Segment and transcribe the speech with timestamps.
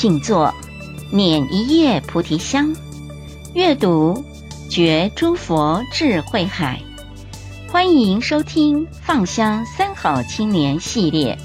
[0.00, 0.54] 请坐，
[1.10, 2.72] 捻一叶菩提香，
[3.52, 4.24] 阅读
[4.70, 6.80] 觉诸佛智慧海。
[7.66, 11.36] 欢迎收听《放香三好青年》系列，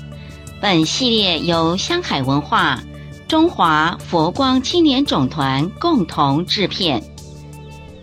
[0.62, 2.84] 本系列由香海文化、
[3.28, 7.02] 中华佛光青年总团共同制片。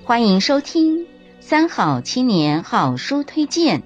[0.05, 0.99] 欢迎收听
[1.39, 3.79] 《三好青年好书推荐》，《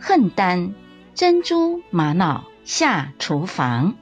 [0.00, 0.74] 恨丹
[1.14, 3.92] 珍珠玛瑙下厨房》。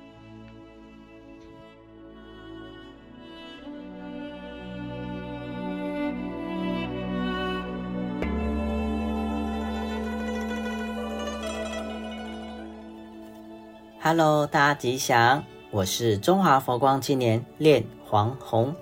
[14.02, 18.74] Hello，大家吉祥，我是中华佛光青年练黄宏。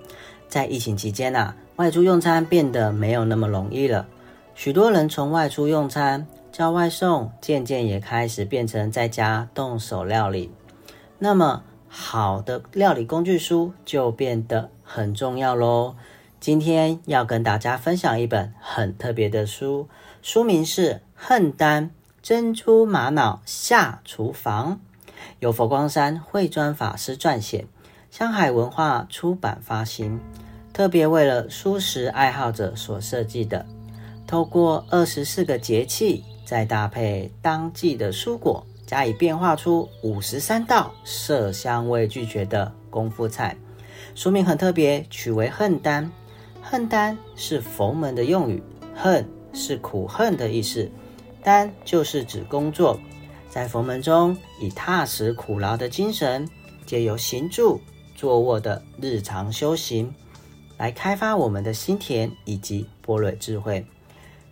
[0.47, 4.07] 在疫情期间啊，外出用餐变得没有那么容易了。
[4.55, 10.53] 许多人从外出用餐叫外送，渐渐也开始变成在家动手料理。
[11.17, 15.97] 那么，好的料理工具书就变得很重要喽。
[16.39, 19.89] 今天要跟大家分享一本很特别的书，
[20.21, 24.79] 书名是《恨丹珍珠玛瑙下厨房》。
[25.39, 27.65] 由佛光山慧专法师撰写，
[28.11, 30.19] 香海文化出版发行，
[30.73, 33.65] 特别为了蔬食爱好者所设计的。
[34.27, 43.57] 透过二十四个节气，再搭配当季的蔬果，加以变化出五十三道色香味俱全的功夫菜。
[44.15, 46.11] 书名很特别，取为“恨丹”。
[46.61, 48.61] 恨丹是佛门的用语，
[48.95, 50.91] 恨是苦恨的意思，
[51.41, 52.99] 丹就是指工作。
[53.49, 56.47] 在佛门中，以踏实苦劳的精神，
[56.85, 57.81] 借由行住
[58.15, 60.13] 坐卧的日常修行，
[60.77, 63.83] 来开发我们的心田以及般若智慧。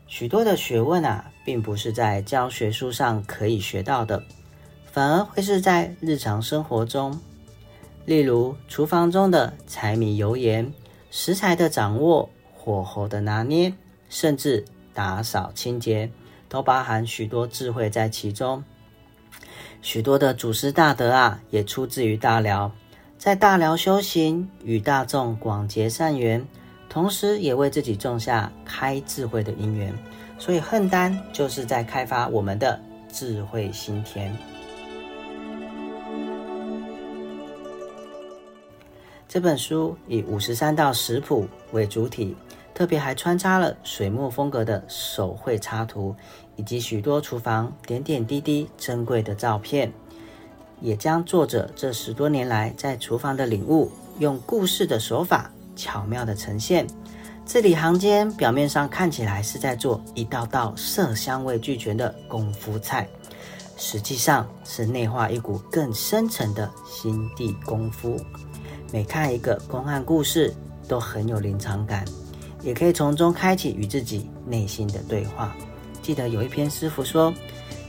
[0.08, 4.24] 许多的学问啊，并不是在教学书上可以学到的，
[4.92, 7.20] 反而会是在日常生活中，
[8.06, 10.74] 例如厨房中的柴米油盐、
[11.12, 13.72] 食材的掌握、火候的拿捏，
[14.10, 16.10] 甚至打扫清洁，
[16.50, 18.64] 都包含许多智慧在其中。
[19.88, 22.70] 许多的祖师大德啊，也出自于大辽，
[23.18, 26.46] 在大辽修行，与大众广结善缘，
[26.90, 29.98] 同时也为自己种下开智慧的因缘。
[30.38, 32.78] 所以，恨丹就是在开发我们的
[33.10, 34.36] 智慧心田。
[39.30, 42.36] 这本书以五十三道食谱为主体。
[42.78, 46.16] 特别还穿插了水墨风格的手绘插图，
[46.58, 49.92] 以及许多厨房点点滴滴珍贵的照片，
[50.80, 56.86] 也将作者这十多年来在厨房的领悟，用故事的手法巧妙地呈现。
[57.48, 63.10] 字里行间，表面上看起来是在做一道道色香味俱全的功夫菜，
[63.76, 68.16] 实际上是内化一股更深沉的心地功夫。
[68.94, 70.54] 每看一个公案故事，
[70.88, 72.06] 都很有临场感。
[72.68, 75.56] 也可以从中开启与自己内心的对话。
[76.02, 77.34] 记得有一篇师傅说：“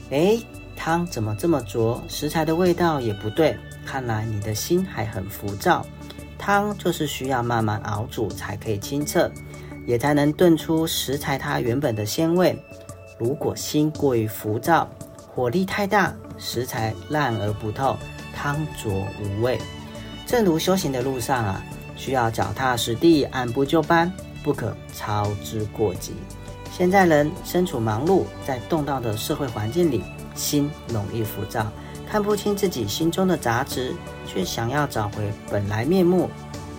[0.09, 0.41] 诶，
[0.73, 2.01] 汤怎么这么浊？
[2.07, 5.85] 食材的味道也不对，看来你的心还很浮躁。
[6.37, 9.29] 汤就是需要慢慢熬煮才可以清澈，
[9.85, 12.57] 也才能炖出食材它原本的鲜味。
[13.17, 14.89] 如果心过于浮躁，
[15.27, 17.97] 火力太大，食材烂而不透，
[18.33, 19.59] 汤浊无味。
[20.25, 21.61] 正如修行的路上啊，
[21.97, 24.09] 需要脚踏实地，按部就班。”
[24.49, 26.11] 不可操之过急。
[26.75, 31.71] 现在人身处忙碌，在动荡的社会环境里，心容易浮躁，
[32.09, 33.93] 看不清自己心中的杂质，
[34.25, 36.31] 却想要找回本来面目。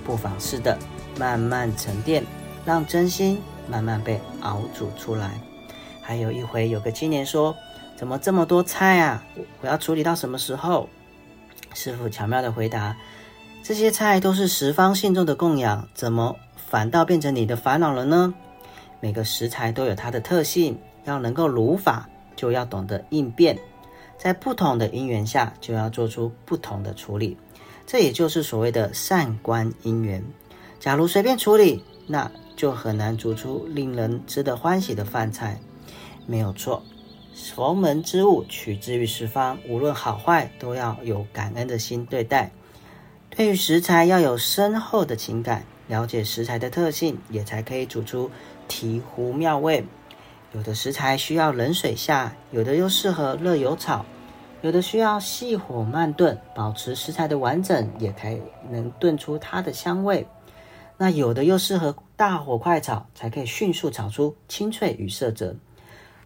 [0.05, 0.77] 不妨试着
[1.17, 2.27] 慢慢沉淀，
[2.65, 5.41] 让真心慢慢被熬煮出来。
[6.03, 7.55] 还有一回，有个青年说
[7.95, 9.23] ：“怎么这么多菜啊？
[9.61, 10.89] 我要处理到什么时候？”
[11.73, 12.97] 师傅巧妙地回答
[13.63, 16.35] ：“这些菜都是十方信众的供养，怎么？”
[16.71, 18.33] 反倒变成你的烦恼了呢？
[19.01, 23.59] 每个食材都有它的特性，要能够如法，就要懂得应变，
[24.17, 27.37] 在不同的因缘下，就要做出不同的处理。
[27.89, 30.23] 这也就是所谓的善观因缘。
[30.79, 35.59] 假如随便处理，那就很难煮出令人吃得欢喜的饭菜。
[36.25, 36.85] 没有错，
[37.35, 42.53] 佛门之物取之于十方，无论好坏，都要有感恩的心对待。
[43.29, 45.65] 对于食材，要有深厚的情感。
[45.91, 48.31] 了解食材的特性，也才可以煮出
[48.69, 49.85] 醍醐妙味。
[50.53, 54.07] 有的食材需要冷水下，有的又适合热油炒，
[54.63, 58.41] 有的需要细火慢炖，保持食材的完整，也才
[58.71, 60.29] 能炖出它的香味。
[60.97, 65.57] 那有的又适合大火快炒，才可以迅速炒出清脆与色泽。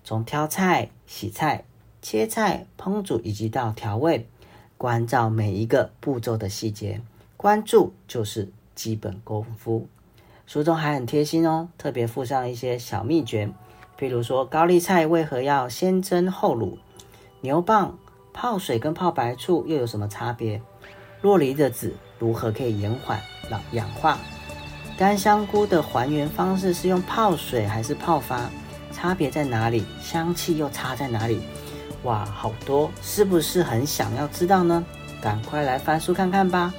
[0.04, 1.64] 从挑菜、洗菜、
[2.02, 4.28] 切菜、烹煮，以及到调味，
[4.76, 7.00] 关照每一个步骤的细节。
[7.38, 9.86] 关注就是基本功夫。
[10.46, 13.50] 书中还很贴心哦，特别附上一些小秘诀，
[13.98, 16.76] 譬如说高丽菜为何要先蒸后卤，
[17.40, 17.92] 牛蒡
[18.32, 20.60] 泡水跟泡白醋又有什么差别？
[21.22, 24.18] 洛梨的籽如何可以延缓老氧化？
[24.98, 28.50] 干香菇的还原方式是用泡水还是泡发？
[28.92, 29.84] 差别在哪里？
[30.00, 31.40] 香气又差在哪里？
[32.02, 34.84] 哇，好多，是不是很想要知道呢？
[35.22, 36.72] 赶快来翻书看看吧。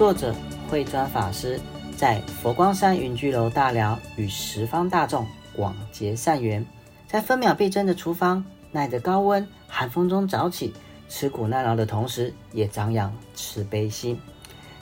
[0.00, 0.34] 作者
[0.66, 1.60] 慧专法师
[1.94, 6.64] 在佛光山云居楼大寮与十方大众广结善缘，
[7.06, 8.42] 在分秒必争的厨房，
[8.72, 10.72] 耐着高温寒风中早起，
[11.10, 14.18] 吃苦耐劳的同时，也长养慈悲心，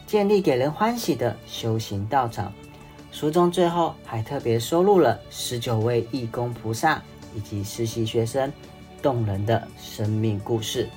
[0.06, 2.52] 建立给人欢喜的修行道场。
[3.10, 7.02] 书中最后还特别收录了十九位义工菩萨
[7.34, 8.52] 以及实习学生
[9.02, 10.88] 动人的生命故事。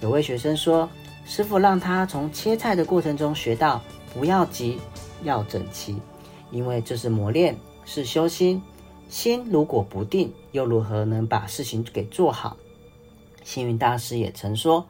[0.00, 0.88] 有位学生说。
[1.26, 3.82] 师傅让他从切菜的过程中学到
[4.12, 4.78] 不要急，
[5.22, 5.96] 要整齐，
[6.50, 8.62] 因为这是磨练，是修心。
[9.08, 12.56] 心如果不定，又如何能把事情给做好？
[13.42, 14.86] 星云大师也曾说，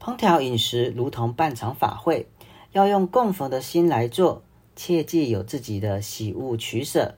[0.00, 2.28] 烹调饮食如同办场法会，
[2.72, 4.42] 要用供奉的心来做，
[4.76, 7.14] 切记有自己的喜恶取舍，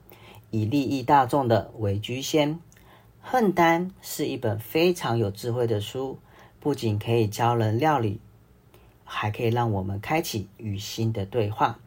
[0.51, 2.59] 以利益大众的为居先。
[3.21, 6.19] 恨丹是一本非常有智慧的书，
[6.59, 8.21] 不仅可以教人料理。
[9.07, 11.79] 还可以让我们开启与心的对话。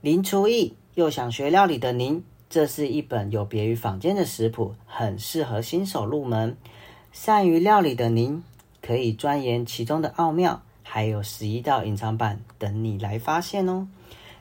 [0.00, 6.56] 零厨艺又想学料理的您，这是一本有别于坊间的食谱，很适合新手入门。
[7.12, 8.42] 善于料理的您，
[8.80, 13.86] 可以钻研其中的奥妙，还有十一道隐藏版等你来发现哦。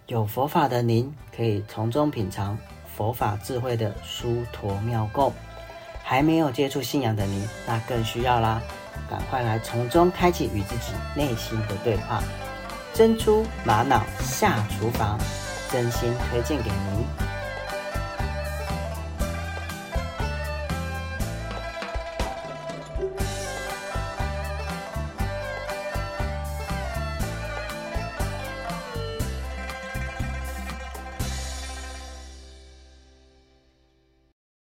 [0.07, 2.57] 有佛法的您，可以从中品尝
[2.87, 5.33] 佛法智慧的殊陀妙构。
[6.03, 8.61] 还没有接触信仰的您，那更需要啦。
[9.09, 12.21] 赶快来从中开启与自己内心的对话，
[12.93, 15.17] 珍珠玛瑙下厨房，
[15.71, 17.24] 真心推荐给您。